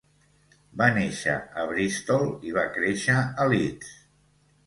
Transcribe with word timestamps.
Va 0.81 0.85
néixer 0.93 1.33
a 1.63 1.65
Bristol 1.73 2.25
i 2.51 2.55
va 2.57 2.65
créixer 2.79 3.17
a 3.43 3.47
Leeds. 3.53 3.93